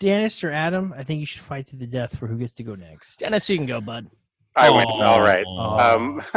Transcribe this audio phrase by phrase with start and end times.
[0.00, 2.62] Dennis or Adam, I think you should fight to the death for who gets to
[2.62, 3.18] go next.
[3.18, 4.08] Dennis, you can go, bud.
[4.54, 4.86] I win.
[4.88, 5.44] All right.
[5.46, 5.94] Aw.
[5.94, 6.22] Um,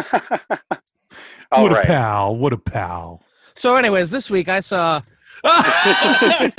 [1.52, 2.36] all what a pal!
[2.36, 3.22] What a pal!
[3.56, 5.02] So, anyways, this week I saw.
[5.44, 6.54] God.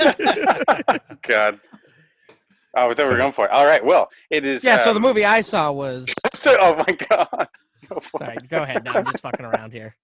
[2.75, 3.51] Oh, I thought we were going for it.
[3.51, 3.83] All right.
[3.83, 4.63] Well, it is.
[4.63, 6.11] Yeah, so the um, movie I saw was.
[6.47, 7.47] oh my God.
[7.87, 8.49] Go Sorry, it.
[8.49, 8.83] go ahead.
[8.83, 9.95] No, I'm just fucking around here.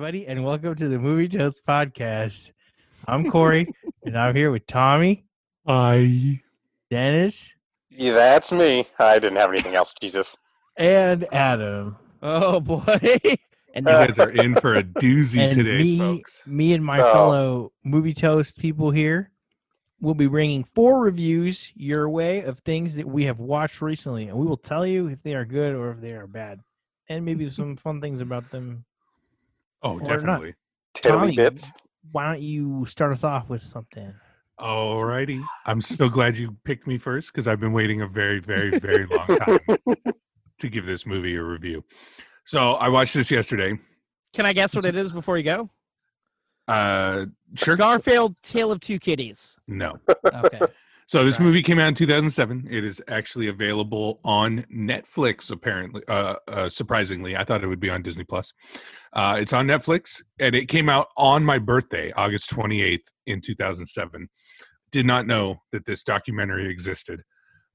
[0.00, 2.52] Everybody, and welcome to the Movie Toast Podcast.
[3.06, 3.70] I'm Corey,
[4.06, 5.26] and I'm here with Tommy,
[5.66, 6.40] I
[6.90, 7.52] Dennis,
[7.90, 8.86] Yeah, that's me.
[8.98, 9.92] I didn't have anything else.
[10.00, 10.38] Jesus.
[10.78, 11.96] and Adam.
[12.22, 12.82] Oh boy!
[13.74, 16.40] And you guys are in for a doozy and today, me, folks.
[16.46, 17.12] me and my Oh.
[17.12, 19.30] fellow Movie Toast people here
[20.00, 24.38] will be bringing four reviews your way of things that we have watched recently, and
[24.38, 26.60] we will tell you if they are good or if they are bad,
[27.10, 28.86] and maybe some fun things about them.
[29.82, 30.54] Oh, or definitely.
[30.94, 31.70] Tiddly Tommy, bits.
[32.12, 34.12] why don't you start us off with something?
[34.58, 35.40] All righty.
[35.64, 39.06] I'm so glad you picked me first because I've been waiting a very, very, very
[39.06, 39.58] long time
[40.58, 41.82] to give this movie a review.
[42.44, 43.78] So I watched this yesterday.
[44.34, 45.70] can I guess what it is before you go?
[46.68, 47.76] Uh, sure.
[47.76, 49.58] Garfield: Tale of Two Kitties.
[49.66, 49.94] No.
[50.26, 50.60] Okay.
[51.10, 52.68] So this movie came out in 2007.
[52.70, 55.50] It is actually available on Netflix.
[55.50, 58.52] Apparently, uh, uh, surprisingly, I thought it would be on Disney Plus.
[59.12, 64.28] Uh, it's on Netflix, and it came out on my birthday, August 28th in 2007.
[64.92, 67.22] Did not know that this documentary existed.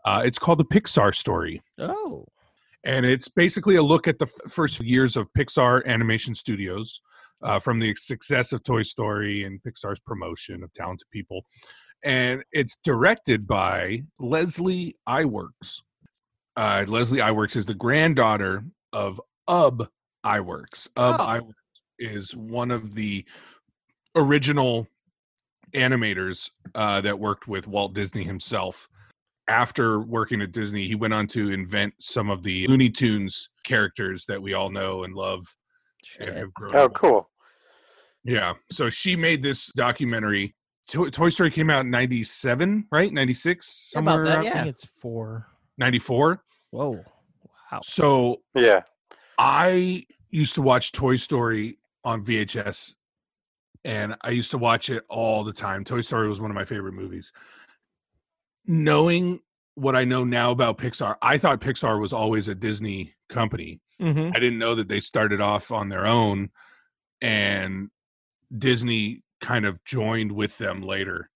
[0.06, 2.28] Uh, it's called the Pixar Story, Oh.
[2.86, 7.02] and it's basically a look at the f- first years of Pixar Animation Studios,
[7.44, 11.46] uh, from the success of Toy Story and Pixar's promotion of talented people.
[12.06, 15.82] And it's directed by Leslie Iwerks.
[16.56, 19.88] Uh, Leslie Iwerks is the granddaughter of Ub
[20.26, 20.88] Iwerks.
[20.96, 21.24] Ub Oh.
[21.26, 21.54] Iwerks
[22.00, 23.26] is one of the
[24.16, 24.88] original
[25.74, 28.88] animators uh, that worked with Walt Disney himself
[29.48, 34.26] after working at Disney, he went on to invent some of the Looney Tunes characters
[34.28, 35.44] that we all know and love
[36.20, 36.92] and have grown Oh, up.
[36.92, 37.00] with.
[37.00, 37.30] cool.
[38.24, 38.54] Yeah.
[38.72, 40.56] So she made this documentary.
[40.90, 43.12] To- Toy Story came out in 97, right?
[43.12, 44.54] 96, About somewhere that, around I Yeah.
[44.64, 45.48] think it's four.
[45.78, 46.44] 94.
[46.72, 47.04] Whoa.
[47.72, 47.80] Wow.
[47.84, 48.82] So Yeah.
[49.38, 52.96] I used to watch Toy Story on VHS
[53.84, 55.84] and I used to watch it all the time.
[55.84, 57.32] Toy Story was one of my favorite movies.
[58.66, 59.40] Knowing
[59.76, 63.82] what I know now about Pixar, I thought Pixar was always a Disney company.
[64.02, 64.36] Mm-hmm.
[64.36, 66.50] I didn't know that they started off on their own
[67.22, 67.90] and
[68.56, 71.30] Disney kind of joined with them later.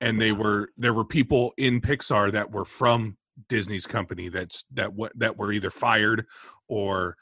[0.00, 3.16] And they were there were people in Pixar that were from
[3.48, 6.26] Disney's company that's that what that were either fired
[6.68, 7.16] or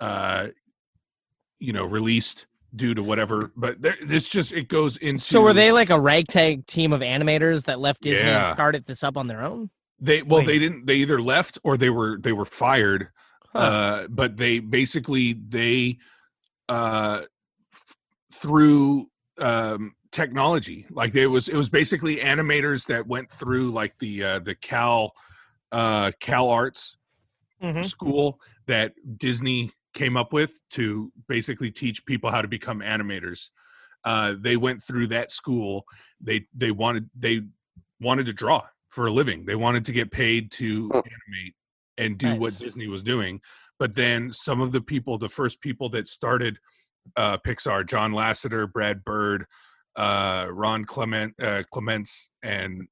[0.00, 0.48] uh
[1.58, 5.54] you know released due to whatever but there, it's just it goes into So were
[5.54, 8.48] they like a ragtag team of animators that left Disney Yeah.
[8.48, 9.70] and started this up on their own?
[9.98, 10.46] they well Wait.
[10.46, 13.08] they didn't they either left or they were they were fired
[13.54, 13.58] Huh.
[13.58, 15.96] uh but they basically they
[16.68, 17.22] uh
[18.32, 19.06] through
[19.38, 20.86] um technology.
[20.90, 25.12] Like it was it was basically animators that went through like the uh the cal
[25.72, 26.96] uh cal arts
[27.62, 27.84] Mhm.
[27.84, 33.50] school that disney came up with to basically teach people how to become animators.
[34.04, 35.84] Uh they went through that school.
[36.20, 37.42] They they wanted they
[38.00, 39.44] wanted to draw for a living.
[39.46, 41.02] They wanted to get paid to Huh.
[41.04, 41.54] animate
[41.98, 43.40] and do what disney was doing.
[43.78, 46.58] But then some of the people the first people that started
[47.16, 49.46] uh pixar john lasseter brad bird
[49.96, 52.86] uh ron clement uh clements and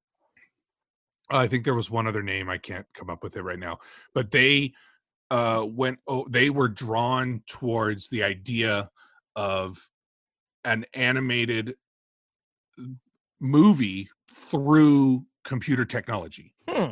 [1.29, 3.77] i think there was one other name i can't come up with it right now
[4.13, 4.71] but they
[5.31, 8.89] uh went oh they were drawn towards the idea
[9.35, 9.89] of
[10.63, 11.75] an animated
[13.39, 16.91] movie through computer technology Hmm.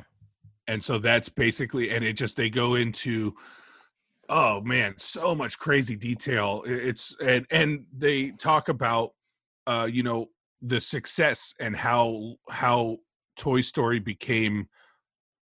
[0.68, 3.34] and so that's basically and it just they go into
[4.30, 9.12] oh man so much crazy detail it's and and they talk about
[9.68, 10.28] uh you know
[10.62, 12.98] the success and how how
[13.38, 14.68] toy story became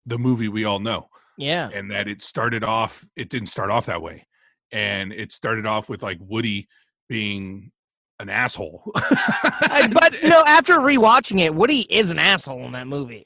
[0.06, 1.08] the movie we all know
[1.38, 1.70] Yeah.
[1.74, 4.28] and that it started off it didn't start off that way
[4.72, 6.68] and it started off with like woody
[7.08, 7.72] being
[8.20, 13.26] an asshole I- but no, after rewatching it, Woody is an asshole in that movie.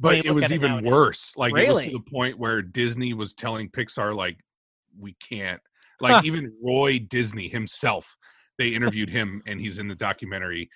[0.00, 0.90] but it was even nowadays.
[0.90, 4.38] worse like it was to the point where disney was telling pixar like
[4.98, 5.60] we can't
[6.00, 6.14] Huh.
[6.14, 8.16] like even roy disney himself
[8.58, 10.68] they interviewed him and he's in the documentary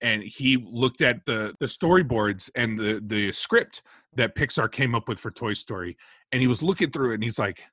[0.00, 3.82] and he looked at the the storyboards and the the script
[4.16, 5.96] that pixar came up with for toy story
[6.32, 7.62] and he was looking through it and he's like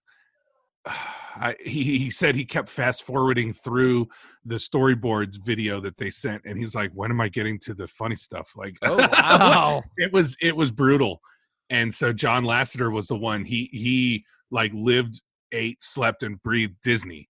[1.35, 4.07] I, he, he said he kept fast forwarding through
[4.45, 7.87] the storyboards video that they sent and he's like when am i getting to the
[7.87, 9.83] funny stuff like Oh wow.
[9.97, 11.21] it was it was brutal
[11.69, 16.75] and so john lasseter was the one he he like lived ate slept and breathed
[16.83, 17.29] disney.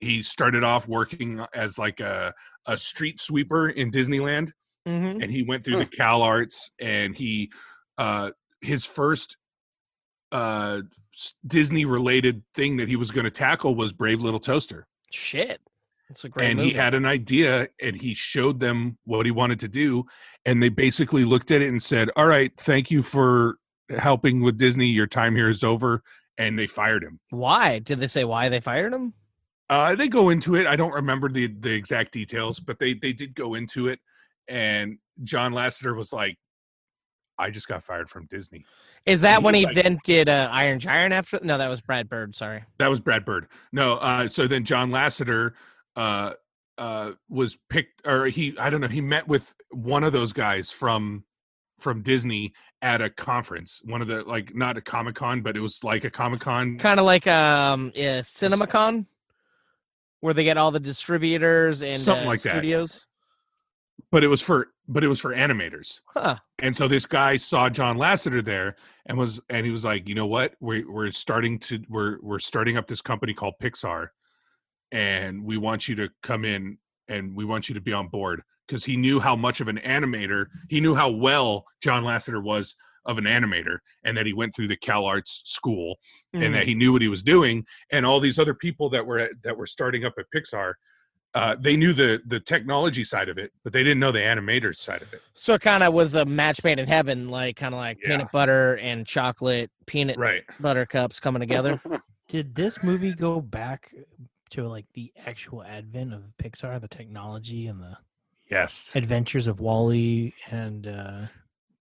[0.00, 2.34] He started off working as like a
[2.66, 4.52] a street sweeper in disneyland
[4.86, 7.50] hmm and he went through the cal arts and he
[7.98, 8.30] uh
[8.60, 9.36] his first
[10.32, 10.80] uh
[11.46, 14.86] disney related thing that he was going to tackle was brave little toaster.
[15.10, 15.60] Shit.
[16.08, 16.70] That's a great and movie.
[16.70, 20.04] he had an idea and he showed them what he wanted to do
[20.44, 23.58] and they basically looked at it and said all right thank you for
[23.98, 24.86] helping with disney.
[24.86, 26.02] Your time here is over
[26.40, 27.78] and they fired him why?
[27.78, 29.14] Did they say why they fired him?
[29.68, 33.12] uh, they go into it i don't remember the the exact details but they they
[33.12, 34.00] did go into it
[34.48, 36.36] and john lasseter was like
[37.38, 38.64] i just got fired from disney
[39.06, 41.38] Is that he when he like- then did uh, Iron Giant after?
[41.42, 42.34] No, that was Brad Bird.
[42.36, 42.64] Sorry.
[42.78, 43.46] That was Brad Bird.
[43.72, 45.52] No, uh, so then John Lasseter
[45.96, 46.32] uh,
[46.76, 50.70] uh, was picked, or he, I don't know, he met with one of those guys
[50.70, 51.24] from
[51.80, 53.80] from Disney at a conference.
[53.84, 56.78] One of the like, not a Comic Con, but it was like a Comic Con.
[56.78, 59.06] Kind of like um, yeah, CinemaCon,
[60.20, 62.50] where they get all the distributors and Something uh, like that.
[62.50, 63.06] studios.
[64.10, 66.00] But it was for, but it was for animators.
[66.06, 66.36] Huh.
[66.58, 70.14] And so this guy saw John Lasseter there and was, and he was like, you
[70.14, 74.08] know what, we're we're starting to, we're we're starting up this company called Pixar,
[74.90, 76.78] and we want you to come in
[77.08, 79.78] and we want you to be on board because he knew how much of an
[79.78, 84.54] animator, he knew how well John Lasseter was of an animator, and that he went
[84.54, 85.98] through the Cal Arts school
[86.32, 86.46] Mm.
[86.46, 89.18] and that he knew what he was doing, and all these other people that were
[89.18, 90.74] at, that were starting up at Pixar.
[91.34, 94.72] Uh, they knew the the technology side of it, but they didn't know the animator
[94.76, 95.20] side of it.
[95.34, 98.10] So it kind of was a match made in heaven, like kind of like Yeah.
[98.10, 100.44] peanut butter and chocolate, peanut Right.
[100.60, 101.80] butter cups coming together.
[102.28, 103.92] Did this movie go back
[104.50, 107.96] to like the actual advent of Pixar, the technology and the
[108.50, 108.90] Yes.
[108.94, 111.26] adventures of Wally and uh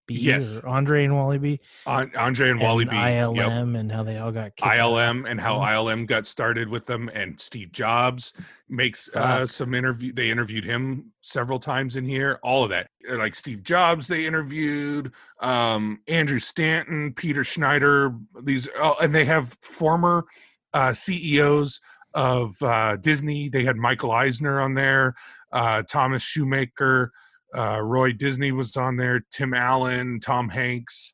[0.08, 0.58] B Yes.
[0.64, 2.96] Andre and Wally B An- Andre and and Wally B.
[2.96, 3.80] ILM Yep.
[3.80, 4.76] and how they all got kicked out.
[4.78, 5.58] ILM and how.
[5.60, 8.34] ILM got started with them, and Steve Jobs
[8.68, 10.12] makes uh, some interview.
[10.12, 12.40] They interviewed him several times in here.
[12.42, 15.12] All of that, Uh, like Steve Jobs, they interviewed
[15.42, 18.12] um, Andrew Stanton, Peter Schneider.
[18.44, 20.26] These, oh, and they have former
[20.74, 21.80] uh, CEOs
[22.14, 23.50] of uh, Disney.
[23.50, 25.16] They had Michael Eisner on there,
[25.52, 27.12] uh, Thomas Schumacher,
[27.56, 31.14] uh, Roy Disney was on there, Tim Allen, Tom Hanks,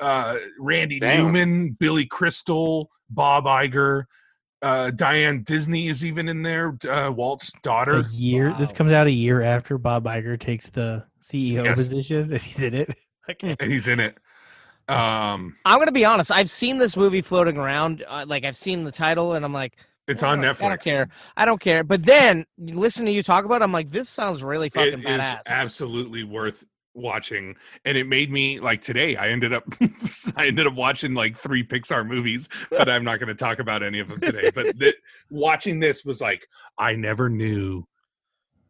[0.00, 1.24] uh, Randy Damn.
[1.26, 4.04] Newman, Billy Crystal, Bob Iger,
[4.62, 7.98] uh, Diane Disney is even in there, uh, Walt's daughter.
[8.00, 8.54] A year.
[8.58, 11.76] This comes out a year after Bob Iger takes the CEO Yes.
[11.78, 12.96] position, and he's in it.
[13.30, 13.54] Okay.
[13.60, 14.16] and he's in it.
[14.88, 16.32] Um, I'm gonna be honest.
[16.32, 18.04] I've seen this movie floating around.
[18.08, 19.76] Uh, like I've seen the title, and I'm like,
[20.08, 20.62] it's on Netflix.
[20.62, 21.08] I don't care.
[21.36, 21.84] I don't care.
[21.84, 23.62] But then listen to you talk about.
[23.62, 25.40] it, I'm like, this sounds really fucking It is badass.
[25.46, 26.64] absolutely worth
[26.94, 27.54] watching,
[27.84, 29.16] and it made me like today.
[29.16, 29.64] I ended up,
[30.36, 33.82] I ended up watching like three Pixar movies, but I'm not going to talk about
[33.82, 34.50] any of them today.
[34.54, 34.94] But the,
[35.30, 36.46] watching this was like
[36.78, 37.84] I never knew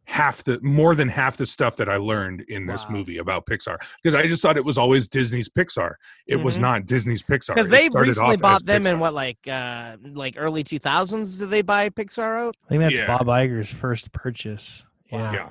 [0.05, 2.91] half the more than half the stuff that I learned in this Wow.
[2.91, 5.93] movie about Pixar because I just thought it was always Disney's Pixar.
[6.27, 6.61] It was Mhm.
[6.61, 11.37] not Disney's Pixar because they recently bought them in what like uh like early 2000s.
[11.37, 12.57] Did they buy Pixar out?
[12.65, 13.05] I think that's Yeah.
[13.07, 14.85] Bob Iger's first purchase.
[15.11, 15.49] Yeah, Yeah.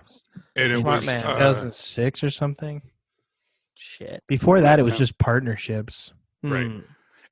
[0.57, 1.17] and it Smart was man.
[1.17, 2.83] uh, 2006 or something.
[3.75, 4.23] Shit.
[4.27, 6.13] Before that, it was just partnerships.
[6.43, 6.67] Right.
[6.67, 6.79] Hmm.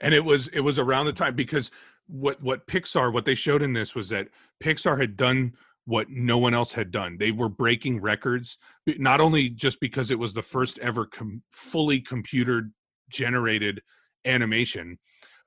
[0.00, 1.70] and it was it was around the time because
[2.06, 4.28] what what pixar what they showed in this was that
[4.62, 5.54] pixar had done
[5.88, 7.16] what no one else had done.
[7.18, 11.98] They were breaking records not only just because it was the first ever com- fully
[11.98, 12.70] computer
[13.08, 13.80] generated
[14.26, 14.98] animation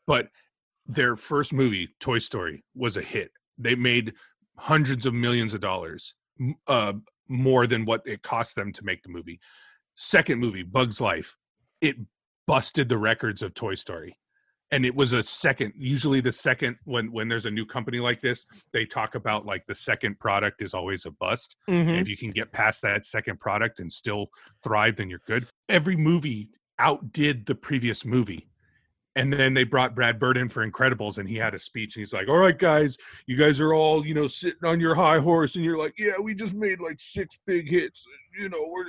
[0.07, 0.29] but
[0.87, 3.31] their first movie toy story was a hit.
[3.57, 4.13] They made
[4.57, 6.15] hundreds of millions of dollars
[6.67, 6.93] uh,
[7.27, 9.39] more than what it cost them to make the movie.
[9.95, 11.35] Second movie bugs life
[11.81, 11.95] it
[12.47, 14.17] busted the records of toy story
[14.71, 18.21] and it was a second usually the second when when there's a new company like
[18.21, 21.99] this they talk about like the second product is always a bust Mhm.
[21.99, 24.27] if you can get past that second product and still
[24.63, 26.49] thrive then you're good every movie
[26.79, 28.47] outdid the previous movie
[29.15, 32.01] and then they brought brad bird in for incredibles and he had a speech and
[32.01, 32.97] he's like all right guys
[33.27, 36.13] you guys are all you know sitting on your high horse and you're like yeah
[36.21, 38.07] we just made like six big hits
[38.39, 38.85] you know we're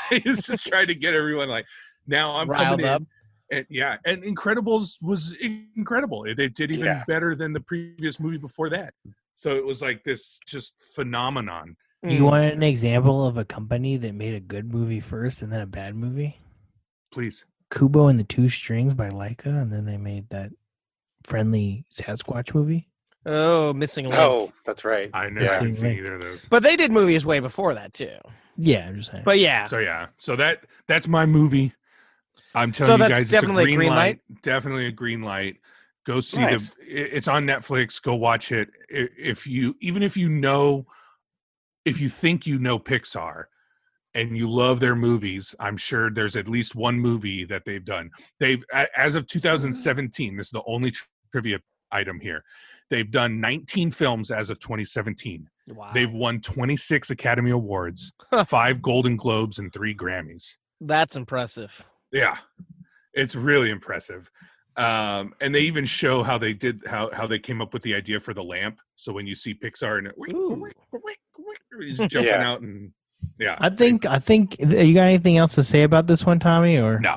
[0.22, 1.66] he's just trying to get everyone like
[2.06, 3.02] now i'm Riled coming in up.
[3.50, 6.24] And yeah, and Incredibles was incredible.
[6.36, 7.04] They did even Yeah.
[7.06, 8.94] better than the previous movie before that.
[9.34, 11.76] So it was like this just phenomenon.
[12.02, 12.24] You Hmm.
[12.24, 15.66] want an example of a company that made a good movie first and then a
[15.66, 16.38] bad movie?
[17.12, 17.44] Please.
[17.70, 20.52] Kubo and the Two Strings by Laika, and then they made that
[21.24, 22.88] friendly Sasquatch movie.
[23.24, 24.18] Oh, Missing Link.
[24.18, 25.10] Oh, that's right.
[25.12, 25.60] I never Yeah.
[25.62, 26.46] even seen either of those.
[26.46, 28.16] But they did movies way before that too.
[28.56, 29.24] Yeah, I'm just saying.
[29.24, 31.72] But yeah, So yeah, so that that's my movie.
[32.56, 34.20] I'm telling So you guys, it's definitely a a green, green light.
[34.42, 35.58] Definitely a green light.
[36.06, 36.70] Go see Nice.
[36.74, 36.82] the.
[36.86, 38.02] it- It's on Netflix.
[38.02, 38.68] Go watch it.
[38.88, 40.86] If you even if you know,
[41.84, 43.44] if you think you know Pixar,
[44.16, 48.10] and you love their movies, I'm sure there's at least one movie that they've done.
[48.40, 48.64] They've
[48.96, 49.38] as of mm-hmm.
[49.38, 50.36] 2017.
[50.36, 50.92] This is the only
[51.30, 51.58] trivia
[51.92, 52.42] item here.
[52.88, 55.48] They've done 19 films as of 2017.
[55.74, 55.90] wow.
[55.92, 58.12] They've won 26 Academy Awards,
[58.46, 60.56] five Golden Globes, and three Grammys.
[60.80, 61.84] that's impressive.
[62.12, 62.36] Yeah,
[63.14, 64.30] it's really impressive.
[64.76, 67.94] Um, and they even show how they did how how they came up with the
[67.94, 68.80] idea for the lamp.
[68.96, 70.68] So when you see Pixar and it, Ooh.
[71.80, 72.50] he's jumping Yeah.
[72.50, 72.92] out and
[73.38, 76.76] yeah, I think I think you got anything else to say about this one, Tommy?
[76.76, 77.16] Or no.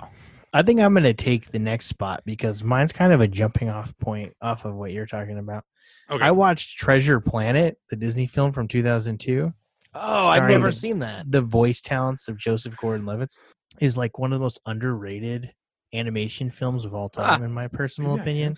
[0.54, 3.98] I think I'm gonna take the next spot because mine's kind of a jumping off
[4.00, 5.64] point off of what you're talking about.
[6.10, 9.54] Okay, I watched Treasure Planet, the Disney film from 2002.
[9.94, 11.30] Oh, I've never the- seen that.
[11.32, 13.32] The voice talents of Joseph Gordon-Levitt
[13.80, 15.54] is like one of the most underrated
[15.94, 17.32] animation films of all Ah.
[17.36, 18.54] time, in my personal opinion.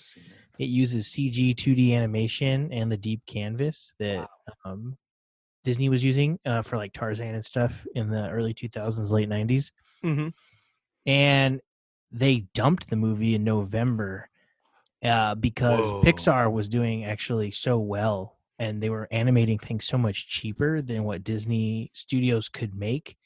[0.57, 0.65] it.
[0.65, 4.27] Uses CG 2D animation and the deep canvas that
[4.63, 4.95] um,
[5.63, 9.71] Disney was using uh, for like Tarzan and stuff in the early 2000s, late 90s.
[10.03, 10.27] hmm
[11.05, 11.61] And
[12.11, 14.29] they dumped the movie in November
[15.03, 16.01] uh, because Whoa.
[16.03, 21.03] Pixar was doing actually so well and they were animating things so much cheaper than
[21.03, 23.17] what Disney studios could make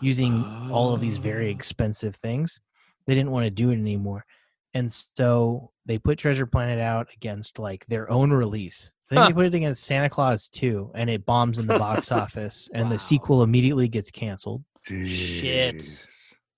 [0.00, 1.50] using all of these very Oh.
[1.50, 2.60] expensive things.
[3.06, 4.24] They didn't want to do it anymore.
[4.72, 8.90] And so they put Treasure Planet out against like their own release.
[9.08, 9.26] Then Huh.
[9.28, 12.84] they put it against Santa Claus 2 and it bombs in the box office and
[12.84, 12.90] Wow.
[12.90, 14.64] the sequel immediately gets canceled.
[14.84, 16.06] Shit.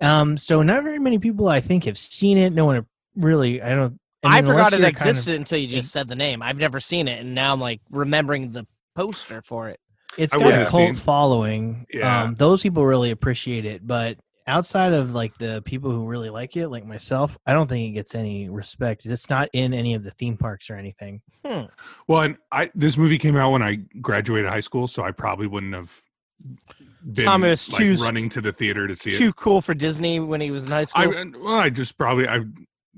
[0.00, 2.52] Um, so not very many people I think have seen it.
[2.52, 3.62] No one really.
[3.62, 3.99] I don't.
[4.23, 6.43] I, I forgot it you're kind of- existed until you just said the name.
[6.43, 9.78] I've never seen it, and now I'm like remembering the poster for it.
[10.18, 11.87] It's I got a cult seen- following.
[11.92, 12.23] Yeah.
[12.25, 14.18] Um, those people really appreciate it, but
[14.49, 17.92] outside of like the people who really like it, like myself, I don't think it
[17.92, 19.04] gets any respect.
[19.06, 21.20] It's not in any of the theme parks or anything.
[22.08, 25.46] Well, and I this movie came out when I graduated high school, so I probably
[25.46, 26.00] wouldn't have
[27.04, 29.16] been Thomas, like, choose- running to the theater to see it.
[29.18, 31.02] Too cool for Disney when he was in high school.
[31.16, 32.40] I well, I just probably I.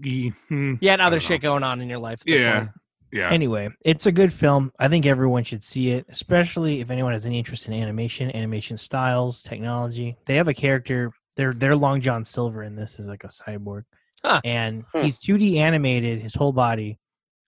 [0.02, 1.50] he- hmm, you had other don't shit know.
[1.50, 2.22] going on in your life.
[2.26, 2.70] Yeah, point.
[3.12, 3.30] Yeah.
[3.30, 4.72] Anyway, it's a good film.
[4.78, 8.76] I think everyone should see it, especially if anyone has any interest in animation, animation
[8.76, 10.16] styles, technology.
[10.26, 11.12] They have a character.
[11.36, 13.84] They're they're Long John Silver in this is like a cyborg,
[14.24, 14.40] Huh.
[14.44, 15.02] and Hmm.
[15.04, 16.20] he's 2D animated.
[16.20, 16.98] His whole body,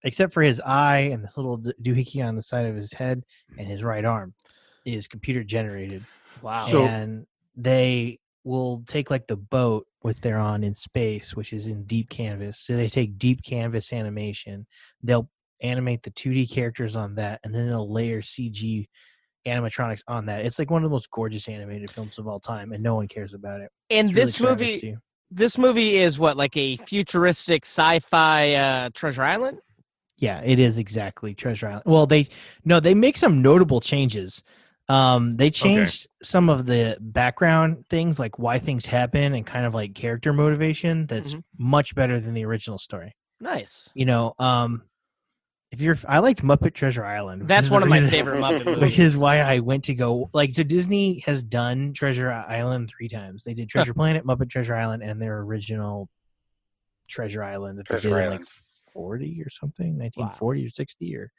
[0.04, 3.22] except for his eye and this little doohickey on the side of his head
[3.58, 4.34] and his right arm,
[4.84, 6.04] is computer generated.
[6.42, 6.66] Wow.
[6.66, 7.26] So- and
[7.56, 12.08] they will take like the boat with they're on in space, which is in deep
[12.08, 12.58] canvas.
[12.58, 14.66] So they take deep canvas animation.
[15.02, 15.28] They'll
[15.62, 18.88] animate the 2D characters on that, and then they'll layer CG
[19.46, 20.44] animatronics on that.
[20.44, 23.08] It's like one of the most gorgeous animated films of all time, and no one
[23.08, 23.70] cares about it.
[23.90, 24.96] and It's really this movie, travesty.
[25.30, 29.58] this movie is what like a futuristic sci-fi uh, Treasure Island.
[30.18, 31.84] Yeah, it is exactly Treasure Island.
[31.86, 32.26] Well, they
[32.64, 34.42] no, they make some notable changes.
[34.88, 39.72] Um, they changed some of the background things, like why things happen, and kind of
[39.74, 41.06] like character motivation.
[41.06, 41.42] That's Mhm.
[41.58, 43.14] much better than the original story.
[43.40, 43.88] Nice.
[43.94, 44.82] You know, um,
[45.72, 47.46] if you're, I liked Muppet Treasure Island.
[47.46, 48.80] That's one the of my reason- favorite Muppet movies.
[48.82, 50.62] Which is why I went to go like so.
[50.62, 53.44] Disney has done Treasure Island three times.
[53.44, 56.08] They did Treasure Planet, Muppet Treasure Island, and their original
[57.08, 58.40] Treasure Island that Treasure they did in Island.
[58.40, 58.48] like
[58.92, 61.14] forty or something, nineteen forty or sixty.
[61.16, 61.30] Or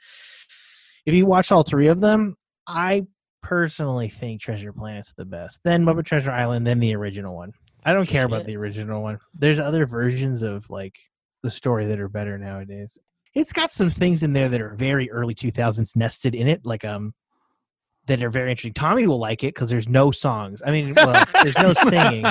[1.05, 2.35] if you watch all three of them,
[2.67, 3.05] I
[3.41, 5.59] personally think Treasure Planet's the best.
[5.63, 7.51] Then Muppet Treasure Island, then the original one.
[7.83, 9.19] I don't care about the original one.
[9.33, 10.95] There's other versions of like
[11.41, 12.97] the story that are better nowadays.
[13.33, 16.83] It's got some things in there that are very early 2000s nested in it, like
[16.83, 17.13] um,
[18.07, 18.73] that are very interesting.
[18.73, 20.61] Tommy will like it because there's no songs.
[20.65, 22.25] I mean, well, there's no singing,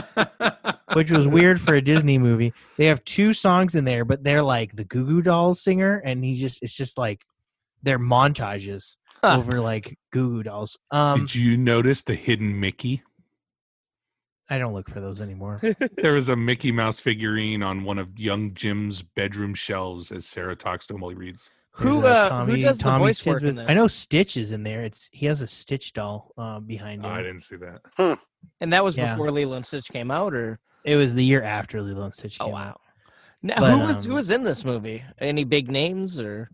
[0.93, 2.53] which was weird for a Disney movie.
[2.77, 6.25] They have two songs in there, but they're like the Goo Goo Dolls singer, and
[6.25, 7.25] he just it's just like
[7.83, 9.37] they're montages Huh.
[9.37, 10.79] over like Goo Goo Dolls.
[10.91, 13.03] Um, Did you notice the hidden Mickey?
[14.51, 15.61] I don't look for those anymore.
[15.97, 20.57] There was a Mickey Mouse figurine on one of young Jim's bedroom shelves as Sarah
[20.57, 21.49] talks to him while he reads.
[21.73, 23.67] Who There's, uh, who does the voice work in this?
[23.69, 24.83] I know Stitch is in there.
[24.83, 27.15] It's he has a Stitch doll uh, behind Oh, him.
[27.15, 28.19] I didn't see that.
[28.61, 29.15] and that was Yeah.
[29.15, 32.39] before Lilo and Stitch came out, or It was the year after Lilo and Stitch
[32.41, 32.69] oh came wow.
[32.71, 32.81] out.
[33.43, 35.03] Now, But, who was who um, was in this movie?
[35.19, 36.51] Any big names or?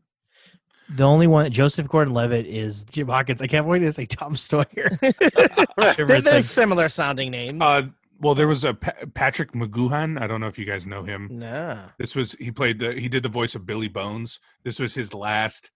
[0.88, 3.42] The only one, Joseph Gordon-Levitt, is Jim Hawkins.
[3.42, 4.66] I can't wait to say Tom Sawyer.
[5.02, 6.24] There- Favorite thing.
[6.24, 7.60] There's similar sounding names.
[7.60, 7.82] Uh,
[8.20, 10.20] well, there was a Pa- Patrick McGoohan.
[10.20, 11.28] I don't know if you guys know him.
[11.32, 11.88] nah.
[11.98, 14.40] This was he played the he did the voice of Billy Bones.
[14.64, 15.70] This was his last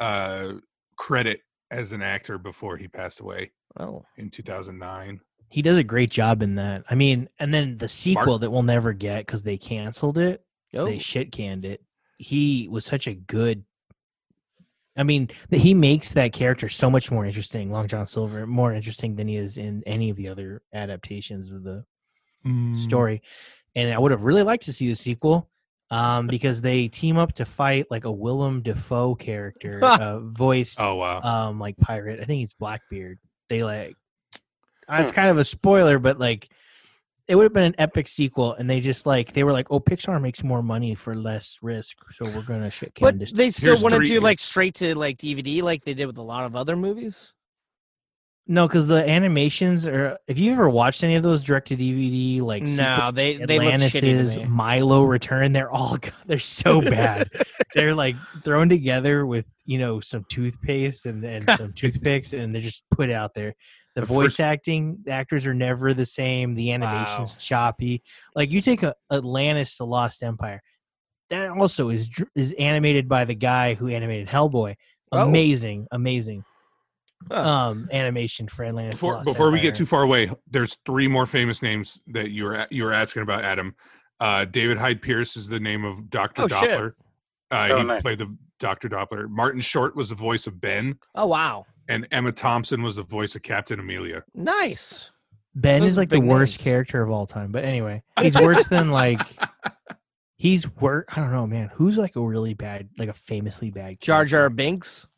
[0.00, 0.54] uh,
[0.96, 1.40] credit
[1.70, 5.20] as an actor before he passed away Oh, in 2009.
[5.50, 6.84] He does a great job in that.
[6.90, 10.44] I mean, and then the sequel that we'll never get because they canceled it.
[10.74, 10.84] oh.
[10.84, 11.82] They shit canned it.
[12.18, 13.64] He was such a good.
[14.98, 19.14] I mean, he makes that character so much more interesting, Long John Silver, more interesting
[19.16, 21.84] than he is in any of the other adaptations of the
[22.44, 22.74] Mm.
[22.76, 23.22] story.
[23.74, 25.48] And I would have really liked to see the sequel
[25.90, 30.94] um, because they team up to fight like a Willem Dafoe character, uh, voiced Oh
[30.96, 31.20] wow!
[31.20, 32.20] um like pirate.
[32.20, 33.18] I think he's Blackbeard.
[33.48, 33.96] They like
[34.90, 36.48] it's kind of a spoiler, but like
[37.28, 39.80] it would have been an epic sequel, and they just like they were like, oh,
[39.80, 43.68] Pixar makes more money for less risk, so we're gonna shit can but they still
[43.70, 46.22] Here's want to three- do like straight to like DVD, like they did with a
[46.22, 47.34] lot of other movies.
[48.46, 50.16] no, because the animations are.
[50.26, 53.74] If you ever watched any of those direct to DVD, like no, they they look
[53.74, 54.46] shitty Atlantis, to me.
[54.46, 57.28] Milo Return, they're all they're so bad.
[57.74, 62.62] they're like thrown together with you know some toothpaste and, and some toothpicks, and they're
[62.62, 63.54] just put out there.
[63.98, 66.54] The, The voice first- acting, the actors are never the same.
[66.54, 67.40] The animation's Wow.
[67.40, 68.02] choppy.
[68.36, 70.62] Like you take a, Atlantis: The Lost Empire,
[71.30, 74.76] that also is is animated by the guy who animated Hellboy.
[75.10, 75.26] Oh.
[75.26, 76.44] Amazing, amazing.
[77.28, 77.40] Huh.
[77.70, 78.94] Um, animation for Atlantis.
[78.94, 82.30] The Before Lost before we get too far away, there's three more famous names that
[82.30, 83.74] you were a- you were asking about, Adam.
[84.20, 86.58] Uh, David Hyde Pierce is the name of Doctor Oh, shit.
[86.70, 86.92] Doppler.
[87.50, 88.02] Uh, Oh, he nice.
[88.02, 89.28] played the Doctor Doppler.
[89.28, 93.34] Martin Short was the voice of Ben, Oh wow, and Emma Thompson was the voice
[93.36, 94.22] of Captain Amelia.
[94.34, 95.10] nice.
[95.54, 96.64] Ben Those is like the worst names.
[96.64, 97.50] character of all time.
[97.50, 99.20] But anyway, he's worse than like
[100.36, 101.04] he's worse.
[101.08, 101.70] I don't know, man.
[101.74, 104.50] Who's like a really bad, like a famously bad Jar Jar?
[104.50, 105.08] Binks.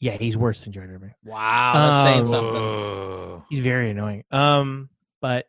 [0.00, 1.16] Yeah, he's worse than Jar Jar Binks.
[1.24, 2.52] Wow, that's saying Um, something.
[2.62, 3.44] Whoa.
[3.48, 4.24] He's very annoying.
[4.30, 4.90] Um,
[5.22, 5.46] but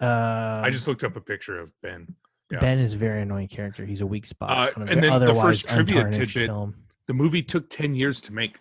[0.00, 2.14] uh, I just looked up a picture of Ben.
[2.50, 2.58] yeah.
[2.58, 3.84] Ben is a very annoying character.
[3.86, 4.50] He's a weak spot.
[4.76, 6.74] Uh, and then the first trivia untarnished tidbit- film.
[7.06, 8.58] The movie took ten years to make.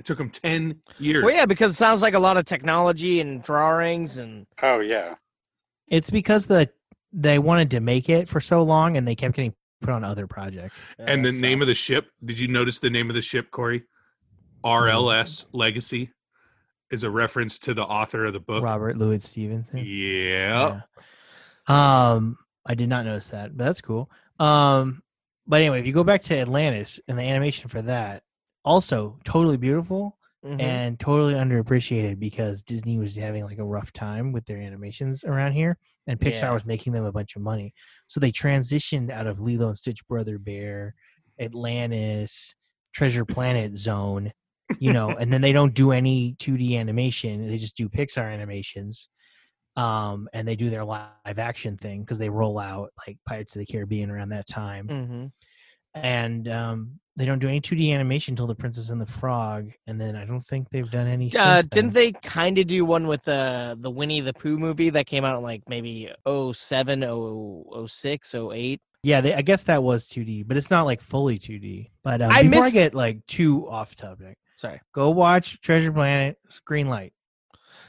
[0.00, 1.22] It took him ten years.
[1.22, 5.16] Well, yeah, because it sounds like a lot of technology and drawings and Oh yeah.
[5.88, 6.70] It's because the
[7.12, 10.26] they wanted to make it for so long, and they kept getting put on other
[10.26, 10.80] projects.
[10.98, 12.08] and the that name of the ship.
[12.24, 13.84] Did you notice the name of the ship, Corey?
[14.64, 16.10] RLS Legacy
[16.90, 18.62] is a reference to the author of the book.
[18.64, 19.78] Robert Louis Stevenson.
[19.84, 20.80] Yeah.
[21.68, 22.12] Yeah.
[22.14, 24.10] Um, I did not notice that, but that's cool.
[24.38, 25.02] Um,
[25.46, 28.22] but anyway, if you go back to Atlantis and the animation for that,
[28.64, 30.60] also totally beautiful Mhm.
[30.60, 35.52] and totally underappreciated because Disney was having like a rough time with their animations around
[35.52, 36.54] here, and Pixar Yeah.
[36.54, 37.74] was making them a bunch of money.
[38.06, 40.94] So they transitioned out of Lilo and Stitch Brother Bear,
[41.40, 42.54] Atlantis,
[42.94, 44.32] Treasure Planet Zone,
[44.78, 49.08] you know, and then they don't do any 2D animation; they just do Pixar animations.
[49.76, 53.60] Um, and they do their live action thing because they roll out like Pirates of
[53.60, 55.32] the Caribbean around that time Mhm.
[55.94, 60.00] And um, they don't do any 2D animation until The Princess and the Frog, and
[60.00, 61.30] then I don't think they've done any.
[61.36, 65.06] Uh, didn't they kind of do one with the the Winnie the Pooh movie that
[65.06, 68.80] came out in like maybe 07, 06, 08?
[69.02, 71.90] Yeah, they, I guess that was 2D, but it's not like fully 2D.
[72.02, 74.80] But um, I before I get like too off topic, Sorry.
[74.94, 76.36] go watch Treasure Planet.
[76.64, 77.12] Green Light.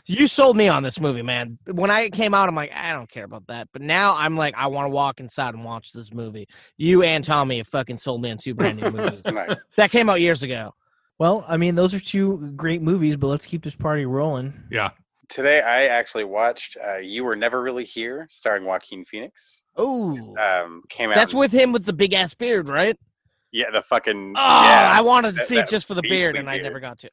[0.08, 1.58] You sold me on this movie, man.
[1.72, 3.70] When I came out, I'm like, I don't care about that.
[3.72, 6.48] But now I'm like, I want to walk inside and watch this movie.
[6.78, 9.22] You and Tommy have fucking sold me on two brand new movies.
[9.32, 9.56] nice.
[9.78, 10.74] that came out years ago.
[11.20, 14.54] Well, I mean, those are two great movies, but let's keep this party rolling.
[14.72, 14.90] Yeah.
[15.30, 19.62] Today I actually watched uh, "You Were Never Really Here," starring Joaquin Phoenix.
[19.78, 21.16] Oh, Um, came out.
[21.16, 22.98] that's in- with him with the big ass beard, right?
[23.54, 24.92] yeah, the fucking Oh, yeah.
[24.94, 26.80] I wanted to that- see it that just for the beard, beastly and I never
[26.82, 27.10] got to.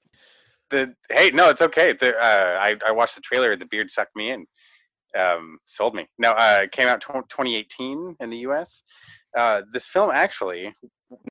[0.71, 1.93] The hey no it's okay.
[1.93, 4.47] The, uh, I, I watched the trailer the beard sucked me in.
[5.19, 6.07] Um, sold me.
[6.19, 8.85] No uh, it came out tw 2018 in the us
[9.37, 10.75] uh, this film actually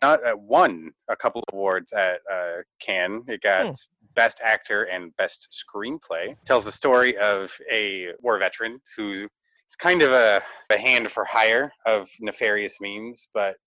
[0.02, 3.24] not uh, won a couple of awards at uh, cannes.
[3.28, 3.72] It got Hmm.
[4.16, 6.36] best actor and best screenplay.
[6.46, 9.28] Tells the story of a war veteran who
[9.70, 13.58] is kind of a, a hand for hire of nefarious means but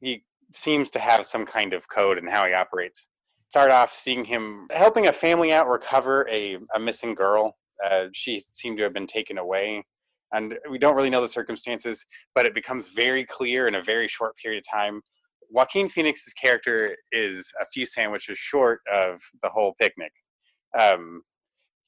[0.00, 3.08] he seems to have some kind of code in how he operates
[3.52, 7.54] start off seeing him helping a family out recover a, a missing girl.
[7.84, 9.84] Uh, she seemed to have been taken away,
[10.32, 12.02] and we don't really know the circumstances,
[12.34, 15.02] but it becomes very clear in a very short period of time.
[15.50, 20.12] Joaquin Phoenix's character is a few sandwiches short of the whole picnic.
[20.78, 21.20] Um,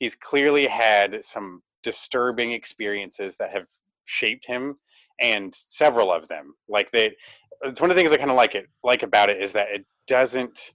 [0.00, 3.64] he's clearly had some disturbing experiences that have
[4.05, 4.74] shaped him,
[5.18, 6.53] and several of them.
[6.68, 7.16] Like they,
[7.62, 9.68] it's one of the things I kind of like it like about it is that
[9.70, 10.74] it doesn't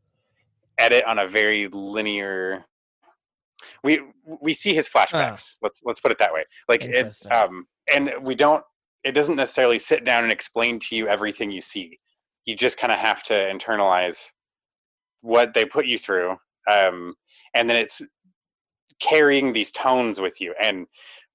[0.79, 2.65] edit on a very linear
[3.83, 4.01] we
[4.41, 6.43] we see his flashbacks let's let's put it that way.
[6.67, 8.63] Like it um and we don't
[9.03, 11.99] it doesn't necessarily sit down and explain to you everything you see.
[12.45, 14.31] You just kind of have to internalize
[15.21, 16.37] what they put you through,
[16.69, 17.13] um,
[17.53, 18.01] and then it's
[18.99, 20.53] carrying these tones with you.
[20.61, 20.85] And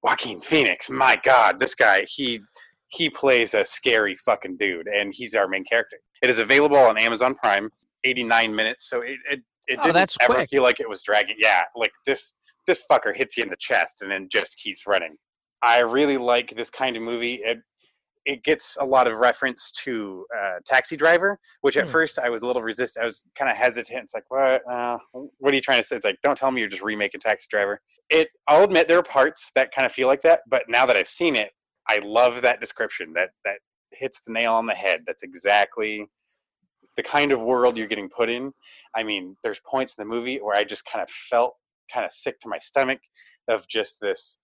[0.02, 2.40] Joaquin Phoenix, my God, this guy he
[2.88, 5.96] he plays a scary fucking dude, and he's our main character.
[6.22, 7.70] It is available on Amazon Prime,
[8.04, 10.48] 89 minutes, so it it, it Oh, didn't ever quick.
[10.50, 11.36] feel like it was dragging.
[11.38, 12.34] Yeah, like this
[12.66, 15.16] this fucker hits you in the chest and then just keeps running.
[15.62, 17.34] I really like this kind of movie.
[17.44, 17.58] It
[18.26, 21.90] it gets a lot of reference to uh, Taxi Driver, which at Hmm.
[21.92, 23.04] first I was a little resistant.
[23.04, 24.04] I was kind of hesitant.
[24.04, 24.62] It's like, what?
[24.70, 25.96] Uh, what are you trying to say?
[25.96, 27.80] It's like, don't tell me you're just remaking Taxi Driver.
[28.10, 28.28] It.
[28.48, 31.08] I'll admit there are parts that kind of feel like that, but now that I've
[31.08, 31.50] seen it,
[31.88, 33.12] I love that description.
[33.14, 33.58] That that
[33.92, 35.00] hits the nail on the head.
[35.06, 36.06] That's exactly
[36.96, 38.52] the kind of world you're getting put in.
[38.94, 41.54] I mean, there's points in the movie where I just kind of felt
[41.92, 43.00] kind of sick to my stomach
[43.48, 44.38] of just this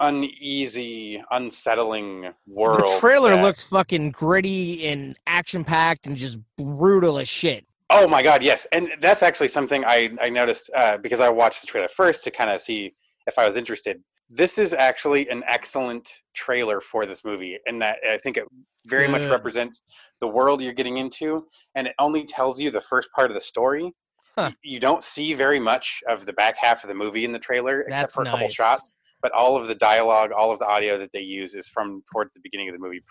[0.00, 2.80] uneasy, unsettling world.
[2.80, 7.66] The trailer that- looks fucking gritty and action packed and just brutal as shit.
[7.90, 11.60] Oh my god, yes, and that's actually something I I noticed uh, because I watched
[11.60, 12.92] the trailer first to kind of see
[13.26, 14.02] if I was interested.
[14.36, 18.44] This is actually an excellent trailer for this movie, and that I think it
[18.86, 19.80] very much represents
[20.20, 23.40] the world you're getting into, and it only tells you the first part of the
[23.40, 23.92] story.
[24.36, 24.50] Huh.
[24.64, 27.82] You don't see very much of the back half of the movie in the trailer,
[27.82, 28.90] except That's for a couple shots.
[29.22, 32.34] But all of the dialogue, all of the audio that they use is from towards
[32.34, 33.02] the beginning of the movie,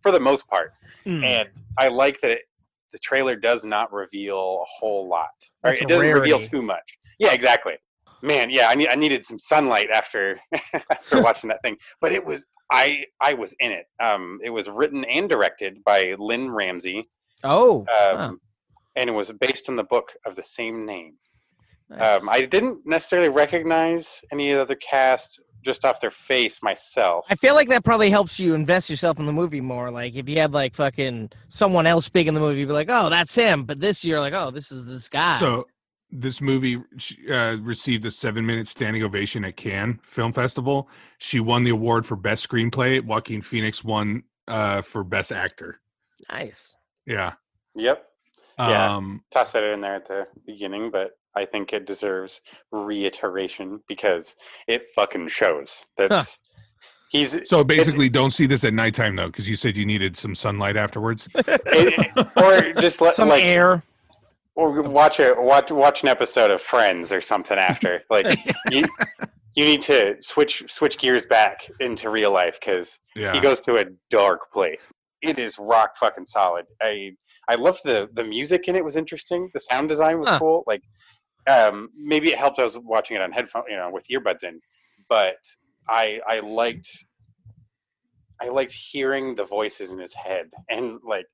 [0.00, 0.72] for the most part
[1.04, 1.24] Hmm.
[1.24, 2.42] and I like that it,
[2.92, 5.30] the trailer does not reveal a whole lot.
[5.64, 6.98] Or That's it doesn't reveal too much.
[7.18, 7.78] Yeah, exactly.
[8.22, 10.38] Man, yeah, I need I needed some sunlight after
[10.90, 11.76] after watching that thing.
[12.00, 13.86] But it was I I was in it.
[14.00, 17.08] Um, it was written and directed by Lynne Ramsay,
[17.44, 18.32] Oh, um, huh,
[18.96, 21.14] and it was based on the book of the same name.
[21.90, 22.22] nice.
[22.22, 27.26] Um, I didn't necessarily recognize any other cast just off their face myself.
[27.28, 29.90] I feel like that probably helps you invest yourself in the movie more.
[29.90, 32.88] Like if you had like fucking someone else big in the movie, you'd be like,
[32.90, 33.64] oh, that's him.
[33.64, 35.38] But this year, like, oh, this is this guy.
[35.40, 35.66] So
[36.20, 36.82] this movie
[37.30, 40.88] uh, received a seven-minute standing ovation at Cannes Film Festival.
[41.18, 43.04] She won the award for best screenplay.
[43.04, 45.80] Joaquin Phoenix won uh, for best actor.
[46.30, 46.74] nice.
[47.06, 47.34] Yeah.
[47.74, 48.04] Yep.
[48.58, 48.94] Yeah.
[48.94, 52.40] Um, toss that in there at the beginning, but I think it deserves
[52.72, 55.84] reiteration because it fucking shows.
[55.96, 56.40] That's
[57.10, 60.34] he's so basically, don't see this at nighttime though, because you said you needed some
[60.34, 61.28] sunlight afterwards.
[61.34, 63.82] it, or just let Some like air.
[64.56, 68.02] Or watch a watch watch an episode of Friends or something after.
[68.10, 68.26] Like
[68.70, 68.88] you
[69.54, 73.32] you need to switch switch gears back into real life because Yeah.
[73.32, 74.88] he goes to a dark place.
[75.22, 76.66] It is rock fucking solid.
[76.82, 77.12] I
[77.48, 79.50] I loved the the music in it was interesting.
[79.54, 80.38] The sound design was Huh.
[80.38, 80.64] cool.
[80.66, 80.82] Like
[81.46, 84.60] um maybe it helped I was watching it on headphone, you know, with earbuds in.
[85.08, 85.36] But
[85.88, 86.88] I I liked
[88.40, 91.26] I liked hearing the voices in his head and like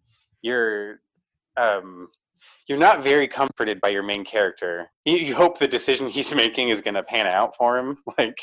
[0.42, 1.00] you're
[1.56, 2.08] um
[2.66, 4.90] you're not very comforted by your main character.
[5.04, 7.98] You, you hope the decision he's making is going to pan out for him.
[8.18, 8.38] Like,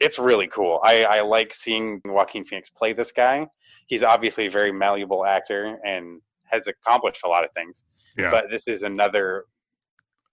[0.00, 0.80] it's really cool.
[0.82, 3.46] I, I like seeing Joaquin Phoenix play this guy.
[3.86, 7.84] He's obviously a very malleable actor and has accomplished a lot of things.
[8.18, 8.30] Yeah.
[8.30, 9.44] But this is another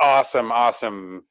[0.02, 1.24] awesome, awesome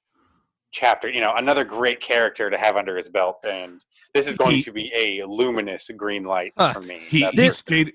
[0.71, 1.09] chapter.
[1.09, 3.39] You know, another great character to have under his belt.
[3.45, 6.75] And this is going He- to be a luminous green light Huh.
[6.75, 7.01] for me.
[7.09, 7.95] he That's- he stated.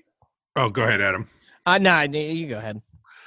[0.56, 1.28] Oh, go ahead, Adam.
[1.66, 2.80] Uh, no, you go ahead.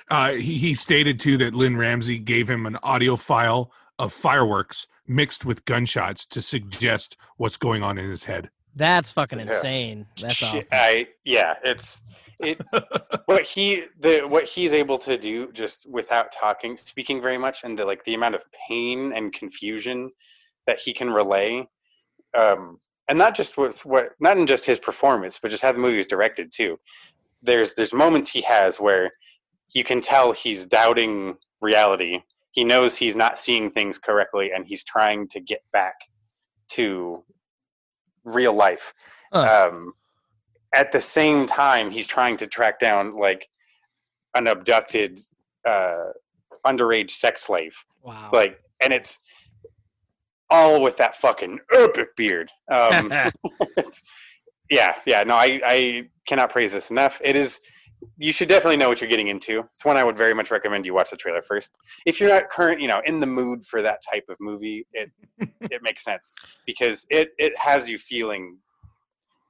[0.10, 4.88] Uh, he, he stated too that Lynne Ramsay gave him an audio file of fireworks
[5.08, 8.50] mixed with gunshots to suggest what's going on in his head.
[8.76, 9.48] That's fucking Yeah.
[9.50, 10.06] insane.
[10.22, 10.78] That's Shit, awesome.
[10.80, 12.00] I yeah, it's
[12.40, 12.62] it
[13.26, 17.78] what he the what he's able to do just without talking, speaking very much, and
[17.78, 20.12] the like the amount of pain and confusion
[20.68, 21.68] that he can relay,
[22.38, 25.80] um, and not just with what not in just his performance, but just how the
[25.80, 26.78] movie was directed too.
[27.42, 29.12] There's there's moments he has where
[29.74, 32.22] you can tell he's doubting reality.
[32.52, 35.96] He knows he's not seeing things correctly, and he's trying to get back
[36.70, 37.24] to
[38.24, 38.94] real life.
[39.32, 39.70] Huh.
[39.72, 39.94] Um,
[40.74, 43.48] at the same time, he's trying to track down like
[44.36, 45.20] an abducted
[45.66, 46.12] uh,
[46.66, 47.76] underage sex slave.
[48.04, 48.30] wow.
[48.32, 49.20] Like, and it's
[50.50, 52.50] all with that fucking epic beard.
[52.70, 53.12] Um,
[54.70, 55.24] yeah, yeah.
[55.24, 57.22] No, I, I cannot praise this enough.
[57.24, 57.60] It is.
[58.18, 59.60] You should definitely know what you're getting into.
[59.60, 61.76] It's one I would very much recommend you watch the trailer first.
[62.06, 65.12] If you're not current, you know, in the mood for that type of movie, it
[65.62, 66.32] it makes sense
[66.66, 68.58] because it it has you feeling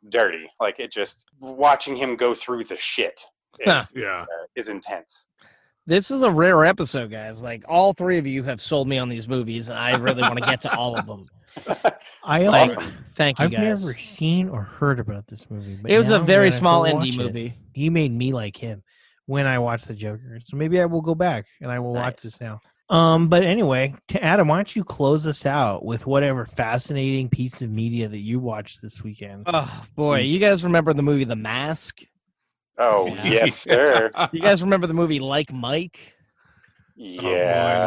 [0.09, 0.49] dirty.
[0.59, 3.19] Like it just watching him go through the shit
[3.59, 3.83] is, Huh.
[3.95, 4.21] Yeah.
[4.21, 5.27] uh, is intense.
[5.85, 7.43] this is a rare episode, guys.
[7.43, 10.37] Like all three of you have sold me on these movies, and I really want
[10.37, 11.27] to get to all of them.
[12.23, 13.61] I Like, also, thank you, I've guys.
[13.85, 15.77] never seen or heard about this movie.
[15.81, 17.17] But it was a very gonna have to small watch indie it.
[17.17, 17.53] movie.
[17.73, 18.83] He made me like him.
[19.25, 20.39] when I watched the Joker.
[20.45, 22.61] So maybe I will go back and I will watch this now.
[22.89, 27.61] Um, but anyway, to Adam, why don't you close us out with whatever fascinating piece
[27.61, 29.43] of media that you watched this weekend?
[29.47, 31.99] Oh boy, you guys remember the movie The Mask?
[32.77, 33.23] Oh Yeah.
[33.45, 34.09] yes, sir.
[34.31, 36.13] You guys remember the movie Like Mike?
[36.97, 37.21] Yeah.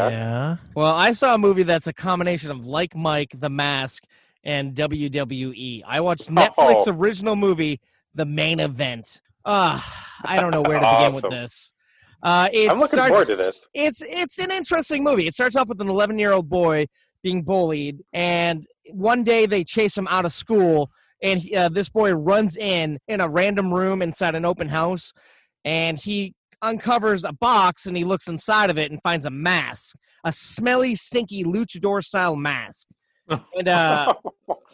[0.08, 0.56] yeah.
[0.74, 4.04] Well, I saw a movie that's a combination of Like Mike, The Mask,
[4.44, 5.82] and WWE.
[5.86, 6.92] I watched Netflix Oh.
[6.92, 7.80] original movie,
[8.14, 9.20] The Main Event.
[9.44, 11.72] Ah, I don't know where to begin with this.
[12.22, 13.66] Uh, it I'm looking starts, forward to this.
[13.74, 15.26] It's it's an interesting movie.
[15.26, 16.86] It starts off with an 11 year old boy
[17.22, 20.90] being bullied, and one day they chase him out of school,
[21.22, 25.12] and he, uh, this boy runs in in a random room inside an open house,
[25.64, 29.96] and he uncovers a box and he looks inside of it and finds a mask,
[30.24, 32.86] a smelly, stinky luchador style mask.
[33.56, 34.12] And uh,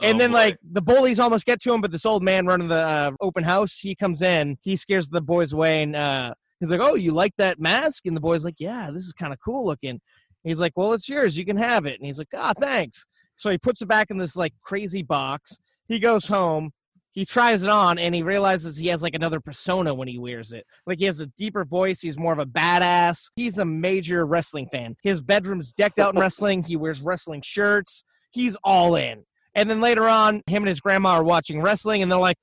[0.01, 2.69] and Oh, then like the bullies almost get to him, but this old man running
[2.69, 6.71] the uh, open house, he comes in, he scares the boys away, and uh, he's
[6.71, 9.41] like, "Oh, you like that mask?" And the boy's like, "Yeah, this is kind of
[9.41, 10.01] cool looking."
[10.43, 11.37] he's like, "Well, it's yours.
[11.37, 13.05] You can have it." And he's like, "Ah, thanks."
[13.37, 15.59] So he puts it back in this like crazy box.
[15.87, 16.73] He goes home.
[17.17, 20.53] He tries it on and he realizes he has like another persona when he wears
[20.53, 20.67] it.
[20.87, 22.03] Like he has a deeper voice.
[22.03, 23.31] He's more of a badass.
[23.37, 24.97] He's a major wrestling fan.
[25.03, 26.63] His bedroom's decked out in wrestling.
[26.65, 28.05] He wears wrestling shirts.
[28.33, 29.25] He's all in.
[29.55, 32.37] And then later on, him and his grandma are watching wrestling and they're like,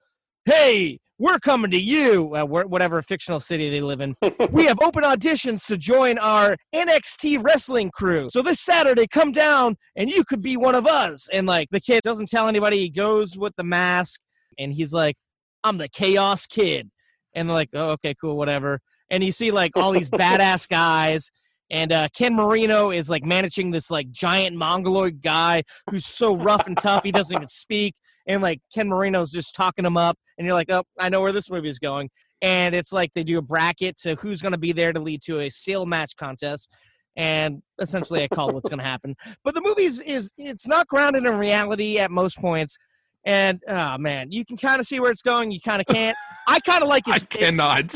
[0.46, 4.16] hey, we're coming to you, uh, whatever fictional city they live in.
[4.52, 8.28] we have open auditions to join our NXT wrestling crew.
[8.30, 11.30] So this Saturday, come down and you could be one of us.
[11.32, 12.80] And like the kid doesn't tell anybody.
[12.80, 14.20] He goes with the mask
[14.58, 15.16] and he's like,
[15.64, 16.90] I'm the Chaos Kid.
[17.36, 18.80] And they're like, oh, okay, cool, whatever.
[19.10, 21.32] And you see like all these badass guys.
[21.70, 26.68] And uh, Ken Marino is like managing this like giant mongoloid guy who's so rough
[26.68, 27.96] and tough he doesn't even speak.
[28.28, 31.34] And like Ken Marino's just talking him up, and you're like, oh, I know where
[31.34, 32.10] this movie is going.
[32.42, 35.22] And it's like they do a bracket to who's going to be there to lead
[35.24, 36.70] to a steel match contest.
[37.16, 39.16] And essentially, I call what's going to happen.
[39.44, 42.78] But the movie is, is it's not grounded in reality at most points.
[43.26, 45.52] And oh man, you can kind of see where it's going.
[45.52, 46.18] You kind of can't.
[46.48, 47.14] I kind of like it.
[47.14, 47.96] I it, cannot.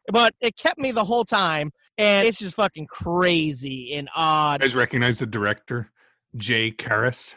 [0.12, 1.72] but it kept me the whole time.
[1.96, 4.60] And it's just fucking crazy and odd.
[4.60, 5.90] You guys recognize the director,
[6.34, 7.36] Jay Karas,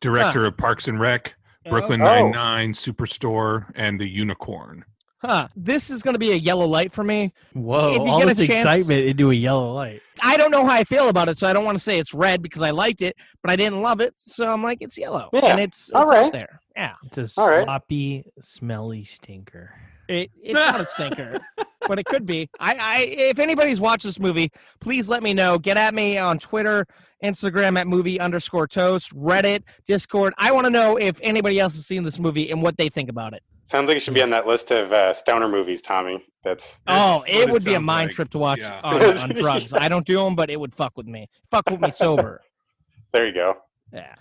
[0.00, 1.34] director of Parks and Rec,
[1.66, 1.70] oh.
[1.70, 2.04] Brooklyn Oh.
[2.04, 4.84] Nine Nine, Superstore, and The Unicorn.
[5.20, 5.48] Huh.
[5.56, 7.32] This is going to be a yellow light for me.
[7.52, 7.90] Whoa!
[7.90, 10.00] If you all get a this chance- excitement into a yellow light.
[10.22, 12.12] I don't know how I feel about it, so I don't want to say it's
[12.14, 15.28] red because I liked it, but I didn't love it, so I'm like it's yellow,
[15.32, 15.46] Yeah.
[15.46, 16.60] and it's, it's All out there.
[16.76, 17.64] Yeah, It's a All right.
[17.64, 19.74] sloppy, smelly stinker.
[20.08, 21.38] it, it's not a stinker,
[21.86, 22.48] but it could be.
[22.58, 24.50] I, I, if anybody's watched this movie,
[24.80, 25.58] please let me know.
[25.58, 26.86] Get at me on Twitter,
[27.22, 30.34] Instagram at movie underscore toast, Reddit, Discord.
[30.38, 33.08] I want to know if anybody else has seen this movie and what they think
[33.08, 33.42] about it.
[33.68, 36.24] Sounds like it should be on that list of uh, stoner movies, Tommy.
[36.42, 38.14] That's Oh, That's it what would be a mind like.
[38.16, 38.80] trip to watch Yeah.
[38.82, 39.72] on, on drugs.
[39.74, 41.28] I don't do them, but it would fuck with me.
[41.50, 42.40] Fuck with me sober.
[43.12, 43.58] there you go.
[43.92, 44.14] Yeah.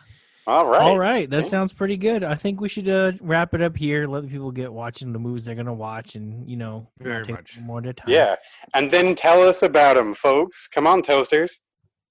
[0.45, 0.81] All right.
[0.81, 1.49] All right, that Yeah.
[1.49, 2.23] sounds pretty good.
[2.23, 4.07] I think we should uh, wrap it up here.
[4.07, 7.35] Let the people get watching the movies they're gonna watch, and you know, Very take
[7.35, 7.57] much.
[7.59, 8.05] more of their time.
[8.09, 8.35] Yeah,
[8.73, 10.67] and then tell us about them, folks.
[10.67, 11.59] Come on, toasters.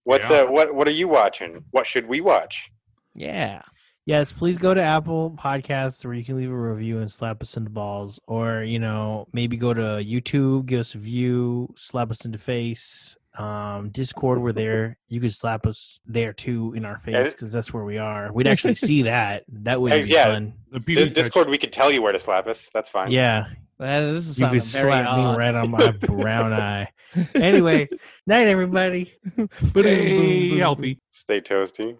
[0.04, 0.42] What's Yeah.
[0.42, 1.64] uh, what what are you watching?
[1.70, 2.70] What should we watch?
[3.14, 3.62] Yeah.
[4.06, 7.56] Yes, please go to Apple Podcasts where you can leave a review and slap us
[7.56, 12.12] in the balls, or you know, maybe go to YouTube, give us a view, slap
[12.12, 13.16] us in the face.
[13.36, 14.96] Um, Discord, we're there.
[15.08, 18.32] You could slap us there too in our face because that's where we are.
[18.32, 19.42] We'd actually see that.
[19.48, 20.24] That would Hey, be yeah.
[20.26, 20.54] fun.
[20.70, 22.70] The Di- Discord, we could tell you where to slap us.
[22.72, 23.10] That's fine.
[23.10, 23.46] Yeah,
[23.80, 25.32] Uh, this is you sounding could slap odd.
[25.32, 26.88] me right on my brown eye.
[27.34, 27.88] Anyway,
[28.26, 29.12] night everybody.
[29.60, 31.00] Stay healthy.
[31.10, 31.96] Stay toasty.